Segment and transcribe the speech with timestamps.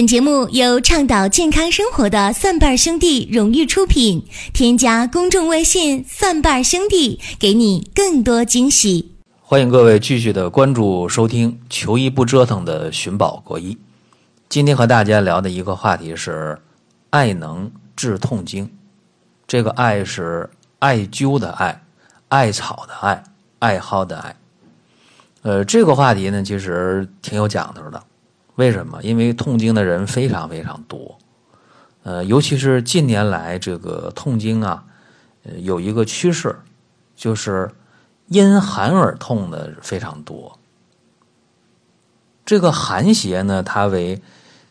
[0.00, 4.24] 本节目由倡导健康生活的蒜瓣兄弟荣誉出品。
[4.54, 9.12] 添加公众微信“蒜瓣兄弟”，给你更多惊喜。
[9.42, 13.76] 欢迎各位继续的关注收听“求医不折腾”的寻宝国医。
[14.48, 16.58] 今天和大家聊的一个话题是
[17.10, 18.72] 艾能治痛经。
[19.46, 20.48] 这个“艾”是
[20.78, 21.82] 艾灸的“艾”，
[22.28, 23.22] 艾草的“艾”，
[23.60, 24.34] 艾蒿的“艾”。
[25.44, 28.02] 呃，这个话题呢，其实挺有讲头的。
[28.56, 29.02] 为什么？
[29.02, 31.18] 因为痛经的人非常非常多，
[32.02, 34.84] 呃，尤其是近年来这个痛经啊，
[35.58, 36.56] 有一个趋势，
[37.16, 37.70] 就是
[38.26, 40.58] 因寒而痛的非常多。
[42.44, 44.20] 这个寒邪呢，它为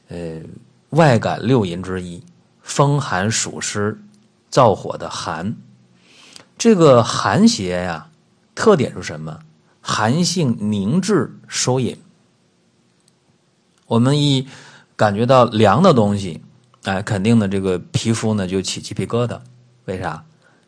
[0.10, 0.42] 呃
[0.90, 2.24] 外感六淫之一，
[2.62, 4.00] 风寒暑湿
[4.52, 5.56] 燥火的寒。
[6.58, 8.10] 这个寒邪呀，
[8.54, 9.40] 特点是什么？
[9.82, 11.98] 寒性凝滞收引。
[13.90, 14.48] 我们一
[14.96, 16.42] 感觉到凉的东西，
[16.84, 19.40] 哎，肯定的，这个皮肤呢就起鸡皮疙瘩。
[19.86, 20.24] 为啥？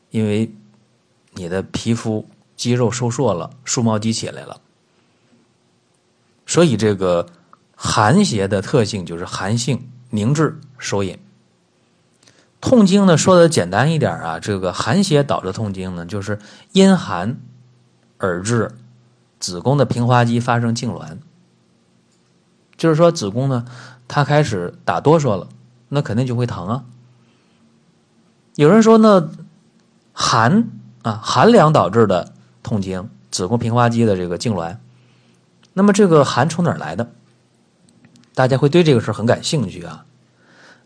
[0.09, 0.51] 因为
[1.33, 4.59] 你的皮肤肌肉收缩了，竖毛肌起来了。
[6.47, 7.27] 所以这个
[7.75, 11.19] 寒邪的特性就是寒性凝滞收引。
[12.59, 16.39] 痛经呢，说的简单一点啊，这个寒邪导致痛经呢，就是
[16.71, 17.37] 阴寒
[18.17, 18.71] 而致
[19.39, 21.19] 子宫的平滑肌发生痉挛。
[22.81, 23.63] 就是说，子宫呢，
[24.07, 25.47] 它开始打哆嗦了，
[25.87, 26.83] 那肯定就会疼啊。
[28.55, 29.29] 有人说，那
[30.11, 30.67] 寒
[31.03, 34.77] 啊，寒凉导致的痛经，子宫平滑肌的这个痉挛，
[35.73, 37.07] 那么这个寒从哪儿来的？
[38.33, 40.03] 大家会对这个事儿很感兴趣啊。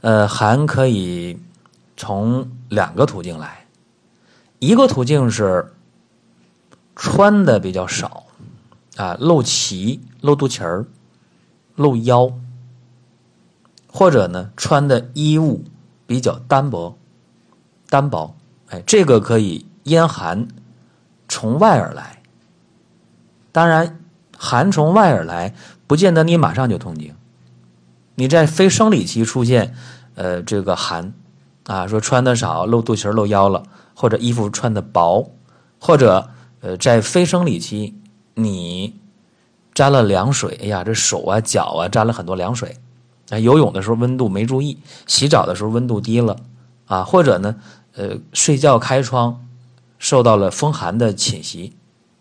[0.02, 1.40] 呃，寒可以
[1.96, 3.66] 从两个途径来，
[4.60, 5.74] 一个途径是
[6.94, 8.26] 穿的比较少
[8.98, 10.86] 啊，露脐、露肚脐儿。
[11.76, 12.32] 露腰，
[13.88, 15.64] 或者呢，穿的衣物
[16.08, 16.98] 比较单薄、
[17.90, 18.36] 单薄，
[18.70, 20.48] 哎，这个可以阴寒
[21.28, 22.22] 从外而来。
[23.52, 24.00] 当然，
[24.38, 25.54] 寒从外而来，
[25.88, 27.14] 不见得你马上就痛经。
[28.16, 29.76] 你在非生理期出现，
[30.16, 31.14] 呃，这个寒
[31.66, 33.64] 啊，说穿的少、露肚脐、露腰了，
[33.94, 35.32] 或者衣服穿的薄，
[35.80, 36.30] 或者
[36.62, 38.00] 呃，在非生理期
[38.36, 39.00] 你。
[39.76, 42.76] 沾了凉水，哎呀，这手啊、脚啊沾了很多凉水。
[43.30, 44.78] 啊，游泳的时候温度没注意，
[45.08, 46.38] 洗澡的时候温度低了，
[46.86, 47.56] 啊，或者呢，
[47.96, 49.44] 呃，睡觉开窗
[49.98, 51.76] 受到了风寒的侵袭，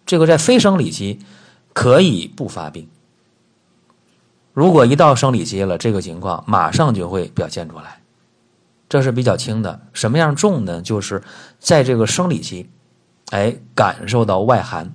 [0.06, 1.20] 这个在非生理期
[1.74, 2.88] 可以不发病。
[4.54, 8.00] 如果一到生理期了，这个情况马上就会表现出来，
[8.88, 9.78] 这是比较轻的。
[9.92, 10.80] 什么样重呢？
[10.80, 11.22] 就是
[11.58, 12.70] 在这个生理期，
[13.28, 14.90] 哎，感受到外寒，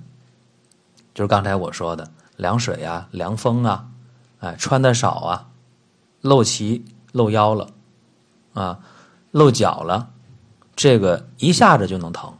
[1.13, 2.09] 就是刚才我说的。
[2.39, 3.85] 凉水啊，凉风啊，
[4.39, 5.49] 哎，穿的少啊，
[6.21, 7.69] 露脐露腰了，
[8.53, 8.79] 啊，
[9.31, 10.09] 露脚了，
[10.73, 12.33] 这个一下子就能疼。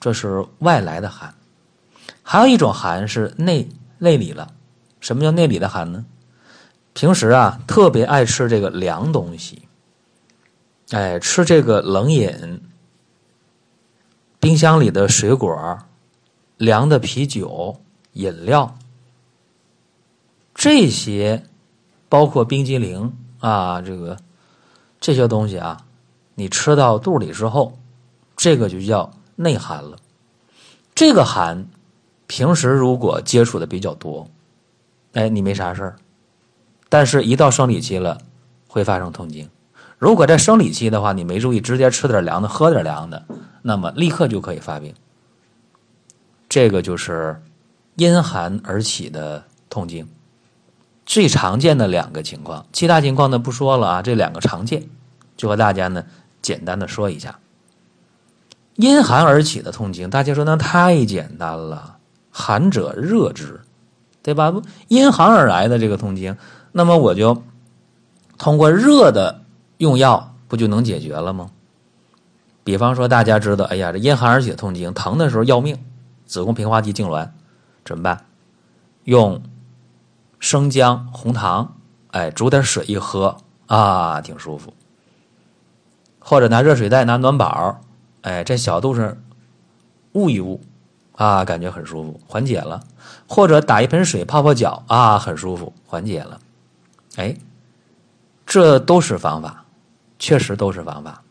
[0.00, 1.34] 这是外来的寒，
[2.22, 3.68] 还有一种寒是内
[3.98, 4.50] 内里了。
[5.00, 6.06] 什么叫内里的寒呢？
[6.94, 9.68] 平时啊，特别爱吃这个凉东西，
[10.92, 12.62] 哎，吃这个冷饮，
[14.40, 15.78] 冰箱里的水果，
[16.56, 17.78] 凉的啤酒。
[18.16, 18.78] 饮料，
[20.54, 21.44] 这些
[22.08, 24.16] 包括冰激凌啊，这个
[24.98, 25.84] 这些东西啊，
[26.34, 27.78] 你吃到肚里之后，
[28.34, 29.98] 这个就叫内寒了。
[30.94, 31.66] 这个寒，
[32.26, 34.26] 平时如果接触的比较多，
[35.12, 35.96] 哎，你没啥事儿，
[36.88, 38.16] 但是一到生理期了，
[38.66, 39.46] 会发生痛经。
[39.98, 43.26] 如果在生理期的话，你没注意，直接吃点凉的，喝点凉的，
[43.60, 44.94] 那么立刻就可以发病。
[46.48, 47.42] 这个就是。
[47.96, 50.06] 因寒而起的痛经，
[51.06, 54.02] 最常见的两个情况，其他情况呢不说了啊。
[54.02, 54.88] 这两个常见，
[55.36, 56.04] 就和大家呢
[56.42, 57.38] 简单的说一下。
[58.74, 61.96] 因寒而起的痛经，大家说那太简单了，
[62.30, 63.62] 寒者热之，
[64.22, 64.52] 对吧？
[64.88, 66.36] 因寒而来的这个痛经，
[66.72, 67.42] 那么我就
[68.36, 69.40] 通过热的
[69.78, 71.50] 用药，不就能解决了吗？
[72.62, 75.78] 比方说，大家知道，哎呀，这因寒而起的痛经，疼的时候要命，
[76.26, 77.30] 子宫平滑肌痉挛。
[77.86, 78.26] 怎么办？
[79.04, 79.40] 用
[80.40, 81.76] 生姜、红糖，
[82.10, 83.36] 哎，煮点水一喝
[83.68, 84.74] 啊，挺舒服。
[86.18, 87.80] 或者拿热水袋、拿暖宝，
[88.22, 89.16] 哎，在小肚子
[90.12, 90.60] 捂一捂，
[91.12, 92.82] 啊，感觉很舒服，缓解了。
[93.28, 96.40] 或者打一盆水泡泡脚，啊，很舒服，缓解了。
[97.14, 97.36] 哎，
[98.44, 99.64] 这都是方法，
[100.18, 101.22] 确实都是方法。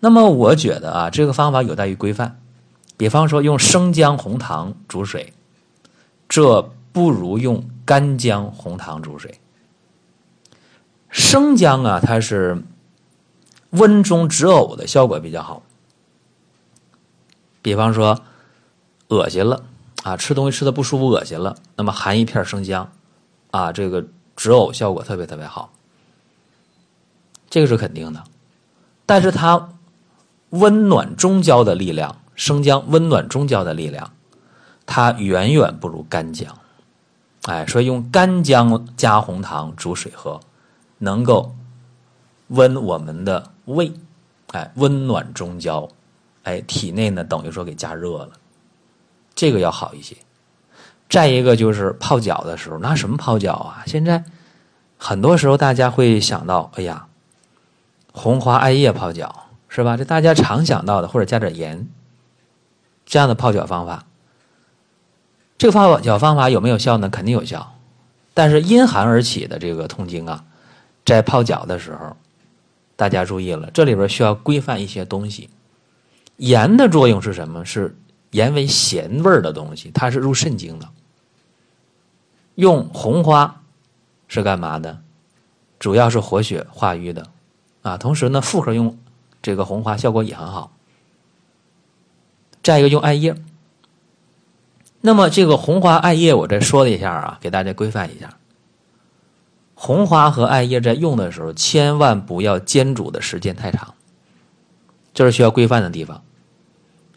[0.00, 2.40] 那么我觉得啊，这个方法有待于规范。
[2.98, 5.32] 比方说用生姜红糖煮水，
[6.28, 6.60] 这
[6.92, 9.40] 不如用干姜红糖煮水。
[11.08, 12.62] 生姜啊，它是
[13.70, 15.62] 温中止呕的效果比较好。
[17.62, 18.20] 比方说，
[19.08, 19.64] 恶心了
[20.02, 22.90] 啊，吃东西吃的不舒服，恶心了，那么含一片生姜，
[23.52, 24.04] 啊，这个
[24.36, 25.72] 止呕效果特别特别好，
[27.48, 28.22] 这个是肯定的。
[29.06, 29.70] 但是它
[30.50, 34.12] 温暖中焦的力量，生姜温暖中焦的力量，
[34.86, 36.56] 它远远不如干姜。
[37.42, 40.40] 哎，所以用干姜加红糖煮水喝，
[40.98, 41.56] 能够
[42.46, 43.92] 温我们的胃，
[44.52, 45.88] 哎，温暖中焦。
[46.44, 48.30] 哎，体内呢等于说给加热了，
[49.34, 50.16] 这个要好一些。
[51.10, 53.82] 再一个就是泡脚的时候，拿什么泡脚啊？
[53.86, 54.22] 现在
[54.96, 57.08] 很多时候大家会想到，哎呀，
[58.12, 59.96] 红花艾叶泡脚是吧？
[59.96, 61.88] 这大家常想到的，或者加点盐
[63.08, 64.04] 这样的泡脚方法。
[65.56, 67.08] 这个泡脚方法有没有效呢？
[67.08, 67.74] 肯定有效。
[68.34, 70.44] 但是因寒而起的这个痛经啊，
[71.04, 72.16] 在泡脚的时候，
[72.94, 75.48] 大家注意了，这里边需要规范一些东西。
[76.36, 77.64] 盐的作用是什么？
[77.64, 77.96] 是
[78.30, 80.86] 盐为咸味儿的东西，它是入肾经的。
[82.56, 83.62] 用红花
[84.28, 85.00] 是干嘛的？
[85.80, 87.26] 主要是活血化瘀的，
[87.82, 88.96] 啊，同时呢，复合用
[89.40, 90.70] 这个红花效果也很好。
[92.68, 93.34] 下一个用艾叶，
[95.00, 98.36] 那么这个红花艾叶，我再说了一下啊，给大家规范一下。
[99.74, 103.94] 红花和艾叶在用的时候，千万不要煎煮的时间太长，
[105.14, 106.22] 这是需要规范的地方。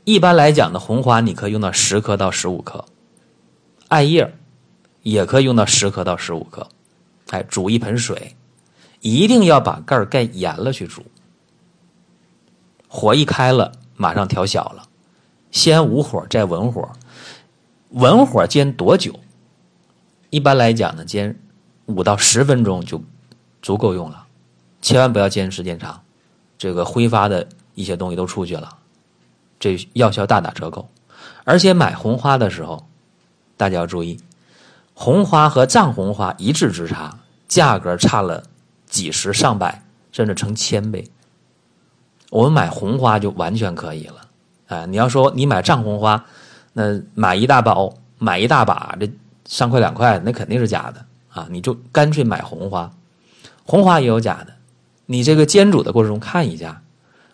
[0.05, 2.85] 一般来讲呢，红花你可以用到十克到十五克，
[3.89, 4.33] 艾叶
[5.01, 6.69] 也可以用到十克到十五克。
[7.31, 8.37] 哎，煮一盆水，
[9.01, 11.03] 一定要把盖盖严了去煮。
[12.87, 14.87] 火一开了，马上调小了，
[15.51, 16.89] 先武火再文火，
[17.89, 19.19] 文火煎多久？
[20.29, 21.37] 一般来讲呢，煎
[21.85, 23.03] 五到十分钟就
[23.61, 24.25] 足够用了，
[24.81, 26.01] 千万不要煎时间长，
[26.57, 28.77] 这个挥发的一些东西都出去了。
[29.59, 30.89] 这药效大打折扣，
[31.43, 32.87] 而且买红花的时候，
[33.57, 34.19] 大家要注意，
[34.93, 38.43] 红花和藏红花一字之差，价格差了
[38.87, 41.11] 几十上百甚至成千倍。
[42.29, 44.29] 我们买红花就完全可以了，
[44.71, 46.23] 哎，你要说你买藏红花，
[46.71, 49.11] 那买一大包买一大把，这
[49.43, 51.45] 三块两块，那肯定是假的啊！
[51.51, 52.89] 你就干脆买红花，
[53.65, 54.53] 红花也有假的，
[55.07, 56.81] 你这个煎煮的过程中看一下。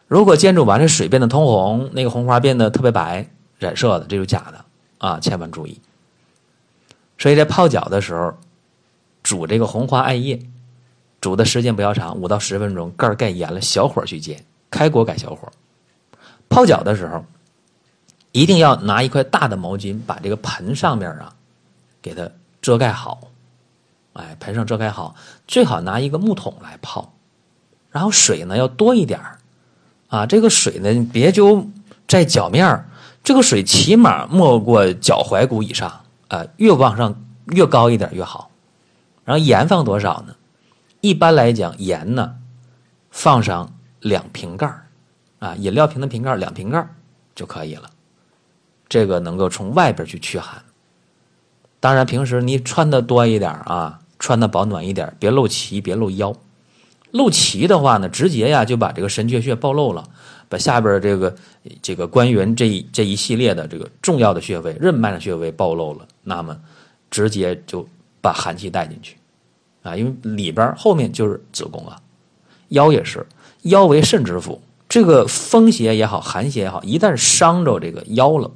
[0.07, 3.29] 如果煎煮完这水变得通红，那个红花变得特别白，
[3.59, 4.65] 染色的，这就假的
[4.97, 5.19] 啊！
[5.19, 5.79] 千万注意。
[7.19, 8.33] 所以在泡脚的时候，
[9.21, 10.39] 煮这个红花艾叶，
[11.21, 15.47] 煮的时间不要长，五到十分钟，盖盖严了，小火去煎，开锅改小火。
[16.49, 17.23] 泡脚的时候，
[18.31, 21.33] 一定要拿一块大的毛巾把这个盆上面啊，
[22.01, 22.29] 给它
[22.61, 23.19] 遮盖好。
[24.13, 25.15] 哎，盆上遮盖好，
[25.47, 27.13] 最好拿一个木桶来泡，
[27.91, 29.37] 然后水呢要多一点儿。
[30.07, 31.67] 啊，这个水呢，别就
[32.07, 32.85] 在脚面
[33.23, 38.49] 这个水起码没过脚踝骨以上啊，越往上越高一点越好。
[39.25, 40.33] 然后盐放多少呢？
[41.01, 42.37] 一般来讲，盐呢
[43.11, 44.73] 放上两瓶盖
[45.39, 46.87] 啊，饮料瓶的瓶盖两瓶盖
[47.35, 47.89] 就可以了。
[48.89, 50.63] 这个能够从外边去驱寒。
[51.79, 56.35] 当然，平时你穿的多一点啊，穿的保暖一点，别露脐，别露腰。
[57.11, 60.03] 露脐的话呢，直接呀就把这个神阙穴暴露了，
[60.49, 61.35] 把下边这个
[61.81, 66.59] 这个关元这一这一系列的这个重要的穴位、任脉的穴位暴露了，那么
[67.09, 67.87] 直接就
[68.21, 69.15] 把寒气带进去
[69.83, 72.01] 啊，因为里边后面就是子宫啊，
[72.69, 73.25] 腰也是，
[73.63, 78.51] 腰为肾之府，这个风邪也好，寒邪也好，一旦伤着这个腰了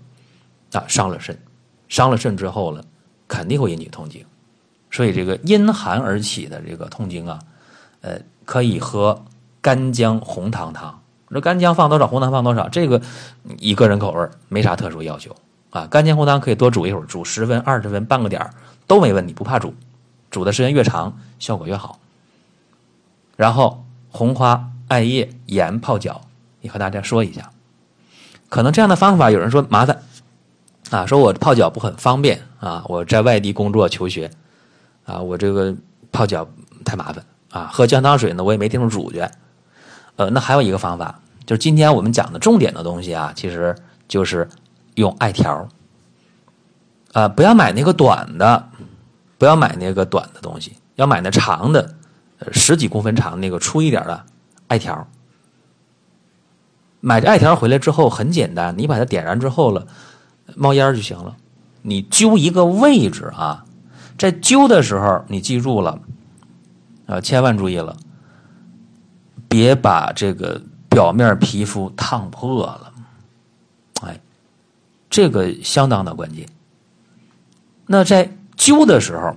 [0.73, 1.38] 啊，伤了肾，
[1.88, 2.83] 伤了肾之后了，
[3.27, 4.25] 肯定会引起痛经，
[4.89, 7.39] 所以这个因寒而起的这个痛经啊，
[8.01, 8.19] 呃。
[8.43, 9.23] 可以喝
[9.61, 13.00] 干姜红糖汤，这干姜放多少，红糖放多少，这个
[13.59, 15.33] 以个人口味没啥特殊要求
[15.69, 15.88] 啊。
[15.88, 18.50] 干姜红糖可以多煮一会儿，煮十分、二十分、半个点
[18.88, 19.73] 都没问题，不怕煮，
[20.31, 22.00] 煮的时间越长效果越好。
[23.38, 26.19] 然后红花、艾叶、盐泡脚，
[26.60, 27.50] 也和大家说一下。
[28.50, 30.03] 可能这样的方法有人说麻烦
[30.89, 34.29] 啊，说我泡脚不很方便啊，我在外地工作求学
[35.05, 35.74] 啊，我这个
[36.12, 36.45] 泡脚
[36.83, 37.24] 太麻烦。
[37.51, 39.25] 啊，喝姜汤水呢，我也没地方煮去。
[40.17, 43.74] 呃，那还有一个方法，就是今天我们讲的重点的东西啊，其实
[44.10, 44.50] 就是
[44.95, 45.69] 用艾条。
[47.13, 48.67] 啊，不要买那个短的，
[49.38, 51.93] 不要买那个短的东西，要买那长的，
[52.51, 54.25] 十几公分长那个粗一点的
[54.71, 55.05] 艾条。
[57.01, 59.85] 买这艾条回来之后很简单，你把它点燃之后了，
[60.55, 61.35] 冒烟就行了。
[61.81, 63.65] 你揪一个位置啊，
[64.17, 65.99] 在揪的时候你记住了。
[67.07, 67.97] 啊，千万注意了，
[69.49, 72.93] 别把这个表面皮肤烫破了。
[74.03, 74.21] 哎，
[75.09, 76.47] 这个相当的关键。
[77.87, 79.35] 那在灸的时候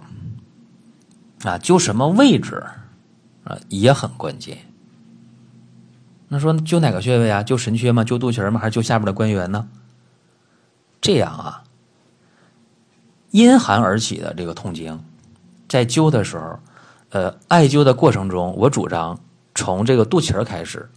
[1.42, 2.62] 啊，灸什么位置
[3.42, 4.58] 啊也很关键。
[6.34, 7.44] 那说灸哪个穴位啊？
[7.44, 8.02] 灸神阙吗？
[8.02, 8.58] 灸肚脐吗？
[8.58, 9.68] 还是灸下边的关元呢？
[11.00, 11.62] 这样啊，
[13.30, 15.00] 阴寒而起的这个痛经，
[15.68, 16.58] 在灸的时候，
[17.10, 19.20] 呃，艾灸的过程中，我主张
[19.54, 20.90] 从这个肚脐开始，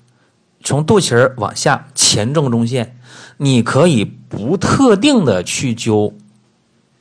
[0.63, 2.97] 从肚脐往下前正中线，
[3.37, 6.15] 你可以不特定的去灸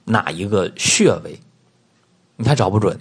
[0.04, 1.40] 哪一个穴位，
[2.36, 3.00] 你还找不准。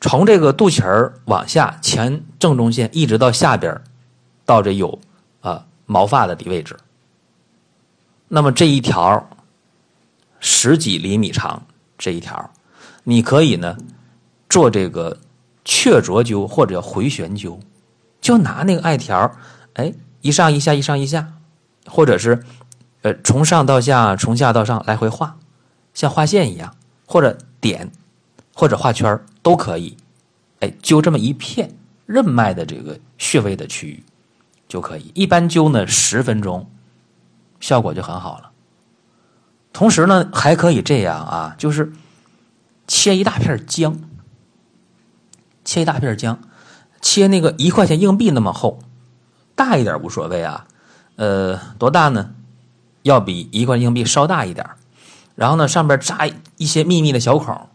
[0.00, 3.82] 从这个肚脐往下前正中线，一直到下边
[4.50, 4.98] 到这有
[5.42, 6.76] 啊毛发的位置。
[8.26, 9.30] 那么这一条
[10.40, 11.62] 十几厘米长，
[11.96, 12.50] 这一条，
[13.04, 13.76] 你可以呢
[14.48, 15.16] 做这个
[15.64, 17.60] 雀啄灸或者回旋灸，
[18.20, 19.30] 就拿那个艾条，
[19.74, 21.32] 哎，一上一下，一上一下，
[21.86, 22.42] 或者是
[23.02, 25.36] 呃从上到下，从下到上来回画，
[25.94, 26.74] 像画线一样，
[27.06, 27.88] 或者点，
[28.52, 29.96] 或者画圈都可以，
[30.58, 31.72] 哎，灸这么一片
[32.06, 34.02] 任脉的这个穴位的区域
[34.70, 35.10] 就可以。
[35.14, 36.70] 一般灸呢十分钟。
[37.60, 38.52] 效果就很好了。
[39.70, 41.92] 同时呢，还可以这样啊，就是
[42.86, 44.00] 切一大片姜，
[45.62, 46.40] 切一大片姜，
[47.02, 48.78] 切那个一块钱硬币那么厚，
[49.54, 50.66] 大一点无所谓啊。
[51.16, 52.32] 呃，多大呢？
[53.02, 54.66] 要比一块硬币稍大一点。
[55.34, 57.68] 然后呢，上边扎一些密密的小孔，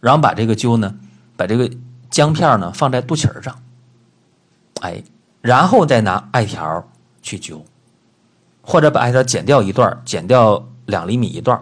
[0.00, 0.94] 然后把这个灸呢，
[1.36, 1.70] 把这个
[2.10, 3.62] 姜片呢放在肚脐上，
[4.80, 5.04] 哎，
[5.42, 6.88] 然后再拿艾条
[7.20, 7.60] 去灸。
[8.64, 11.60] 或者把艾条剪掉一段，剪掉两厘米一段，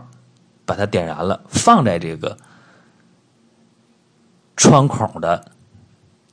[0.66, 2.37] 把它点燃了，放在这个
[4.54, 5.50] 穿孔的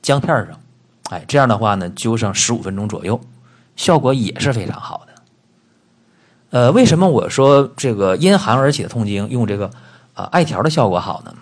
[0.02, 0.60] 姜片上，
[1.08, 3.18] 哎，这样的话呢，灸上十五分钟左右，
[3.76, 5.14] 效果也是非常好的。
[6.50, 9.70] 呃，为什么我说这个因寒而起的痛经用这个
[10.12, 11.34] 啊艾条的效果好呢？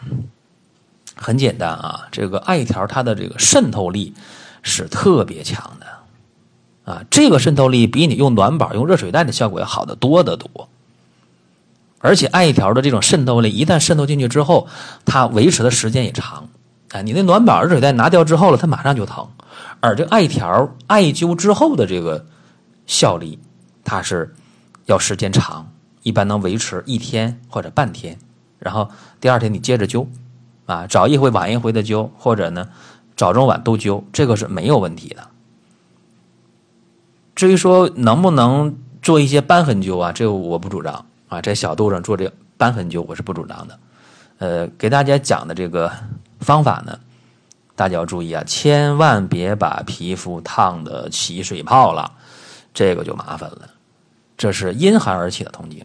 [1.17, 4.15] 很简单啊，这个艾条它的这个渗透力
[4.63, 5.87] 是特别强的。
[6.87, 10.69] 啊，这个渗透力比你用暖宝、用热水袋的效果要好得多得多。
[11.99, 14.69] 而且艾条的这种渗透力，一旦渗透进去之后，
[15.05, 16.49] 它维持的时间也长。
[16.93, 19.27] 哎，你那暖宝、热水袋拿掉之后了，它马上就疼。
[19.81, 22.25] 而这艾条艾灸之后的这个
[22.87, 23.41] 效力，
[23.83, 24.33] 它是
[24.85, 25.69] 要时间长，
[26.05, 28.17] 一般能维持一天或者半天。
[28.61, 28.89] 然后
[29.21, 30.07] 第二天你接着灸，
[30.67, 32.69] 啊，早一回晚一回的灸，或者呢
[33.17, 35.27] 早中晚都灸，这个是没有问题的。
[37.37, 41.43] 至于说能不能做一些瘢痕灸啊，这个我不主张啊。
[41.43, 43.79] 在小肚上做这瘢痕灸，我是不主张的。
[44.39, 45.93] 呃，给大家讲的这个
[46.41, 46.99] 方法呢，
[47.75, 52.11] 大家要注意啊，千万别把皮肤烫的起水泡了，
[52.73, 53.69] 这个就麻烦了。
[54.39, 55.85] 这是因寒而起的痛经。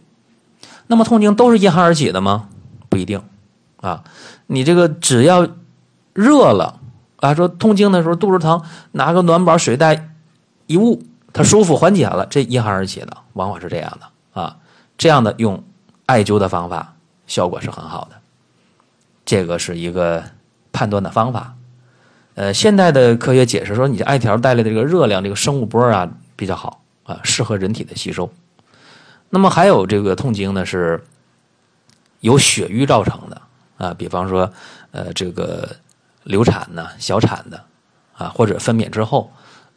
[0.87, 2.47] 那么痛经都是因寒而起的吗？
[2.87, 3.21] 不一定
[3.81, 4.05] 啊。
[4.47, 5.47] 你这个只要
[6.13, 6.79] 热了
[7.17, 8.61] 啊，说痛经的时候肚子疼，
[8.93, 10.15] 拿个暖宝水袋
[10.67, 11.03] 一捂。
[11.33, 14.57] 它舒服缓解了，这因寒而起的，往往是这样的啊。
[14.97, 15.63] 这样的用
[16.05, 16.95] 艾灸的方法
[17.25, 18.17] 效果是很好的，
[19.25, 20.23] 这个是一个
[20.71, 21.55] 判断的方法。
[22.35, 28.31] 呃，现代的科学解释说，你艾条带来的这个热量，这个生物波啊比较好啊，适合人体的吸收。
[29.29, 31.03] 那么还有这个痛经呢，是
[32.19, 33.41] 由血瘀造成的
[33.77, 34.51] 啊，比方说
[34.91, 35.77] 呃这个
[36.23, 37.63] 流产呢、小产的
[38.17, 39.31] 啊，或者分娩之后。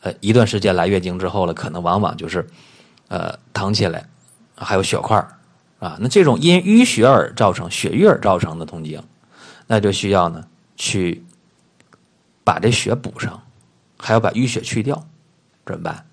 [0.05, 2.47] 呃，一段时间来月经之后了，可能往往就是，
[3.09, 4.07] 呃，疼起来，
[4.55, 5.17] 还有血块
[5.79, 5.97] 啊。
[5.99, 9.03] 那这种因淤血而造成血瘀而造成的痛经，
[9.67, 10.45] 那就需要呢
[10.77, 11.25] 去
[12.45, 13.43] 把这血补上，
[13.97, 15.07] 还要把淤血去掉，
[15.65, 16.05] 怎么办？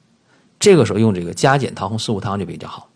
[0.57, 2.87] 这个时候用这个加减桃红四物汤就比较好。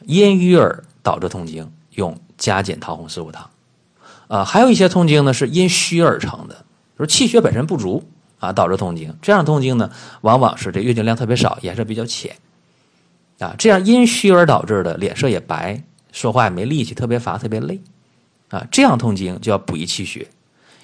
[0.00, 3.48] 因瘀而导致痛经，用加减桃红四物汤。
[4.28, 6.66] 啊，还有一些痛经呢是因虚而成的，
[6.98, 8.06] 就是气血本身不足。
[8.46, 12.36] 啊，导致痛经，这样痛经呢，往往是这月经量特别少，颜色比较浅，
[13.40, 17.80] 啊，这样因虚而导致的脸色也白，说话也没力气，特别乏，特别累，
[18.50, 20.28] 啊，这样痛经就要补益气血，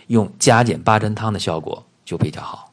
[0.09, 2.73] 用加减八珍汤的效果就比较好，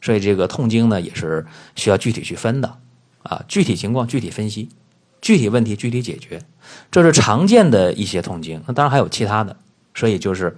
[0.00, 1.44] 所以这个痛经呢，也是
[1.74, 2.78] 需要具体去分的，
[3.24, 4.68] 啊，具体情况具体分析，
[5.20, 6.40] 具体问题具体解决，
[6.92, 9.56] 这是常见的一些痛经，那当然还有其他的，
[9.92, 10.56] 所以就是，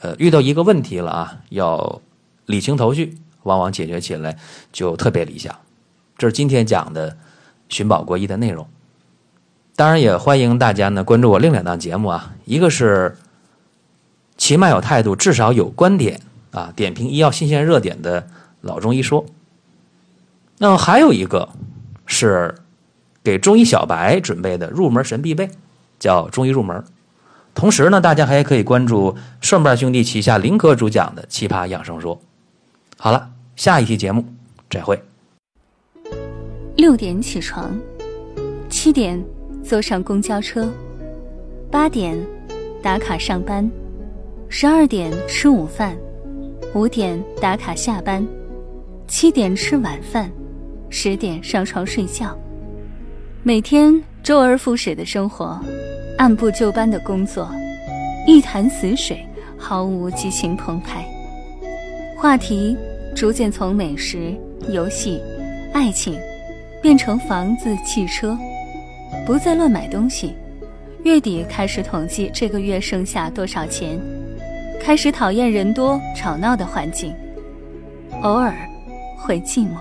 [0.00, 2.02] 呃，遇到一个问题了啊，要。
[2.48, 4.38] 理清头绪，往往解决起来
[4.72, 5.54] 就特别理想。
[6.16, 7.18] 这是今天讲的
[7.68, 8.66] 寻宝国医的内容。
[9.76, 13.18] 当然，也欢迎大家呢关注我另两档节目啊，一个是
[14.38, 18.26] 起码有态度，至少有观点啊，点评医药新鲜热点的
[18.62, 19.26] 老中医说。
[20.56, 21.50] 那么还有一个
[22.06, 22.54] 是
[23.22, 25.50] 给中医小白准备的入门神必备，
[25.98, 26.82] 叫中医入门。
[27.54, 32.18] 同时呢，大家还可以关注顺瓣兄弟旗下林哥主讲的奇葩养生说。
[33.00, 34.24] 好了，下一期节目
[34.68, 35.00] 再会。
[36.76, 37.78] 六点起床，
[38.68, 39.22] 七点
[39.64, 40.68] 坐上公交车，
[41.70, 42.18] 八点
[42.82, 43.70] 打卡上班，
[44.48, 45.96] 十二点吃午饭，
[46.74, 48.26] 五点打卡下班，
[49.06, 50.28] 七点吃晚饭。
[50.90, 52.36] 十点上床睡觉，
[53.42, 55.60] 每天周而复始的生活，
[56.16, 57.48] 按部就班的工作，
[58.26, 59.24] 一潭死水，
[59.58, 61.06] 毫无激情澎湃。
[62.20, 62.76] 话题
[63.14, 64.34] 逐渐从美食、
[64.70, 65.22] 游戏、
[65.72, 66.18] 爱情，
[66.82, 68.36] 变成房子、汽车，
[69.24, 70.34] 不再乱买东西。
[71.04, 73.96] 月底开始统计这个月剩下多少钱，
[74.80, 77.14] 开始讨厌人多吵闹的环境，
[78.22, 78.52] 偶尔
[79.16, 79.76] 会寂寞。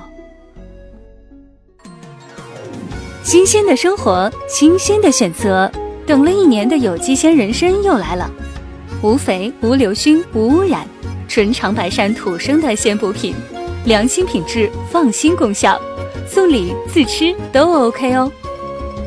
[3.24, 5.72] 新鲜的生活，新鲜的选择。
[6.06, 8.32] 等了一年的有机鲜人参又来了，
[9.03, 10.87] 无肥、无硫熏、无污染，
[11.27, 13.35] 纯长白山土生的鲜补品，
[13.85, 15.79] 良心品质，放心功效，
[16.27, 18.31] 送礼自吃都 OK 哦。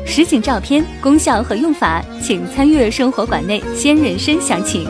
[0.05, 4.87] 实景照片、功效和用法，请参阅生活馆内鲜人参详情。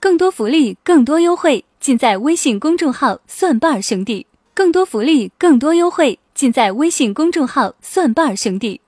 [0.00, 4.26] 更多福利，更多优惠，尽在微信公众号“蒜瓣兄弟”。
[4.54, 6.18] 更多福利，更多优惠。
[6.34, 8.80] 尽在微信公众号“蒜瓣兄弟”。